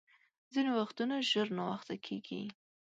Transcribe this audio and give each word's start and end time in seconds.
ځیني 0.53 0.71
وختونه 0.79 1.15
ژر 1.29 1.47
ناوخته 1.57 1.95
کېږي. 2.07 2.41